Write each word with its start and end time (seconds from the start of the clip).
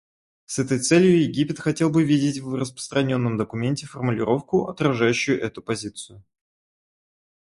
С 0.47 0.57
этой 0.57 0.79
целью 0.79 1.21
Египет 1.21 1.59
хотел 1.59 1.91
бы 1.91 2.03
видеть 2.03 2.39
в 2.39 2.55
распространенном 2.55 3.37
документе 3.37 3.85
формулировку, 3.85 4.65
отражающую 4.67 5.39
эту 5.39 5.61
позицию. 5.61 6.23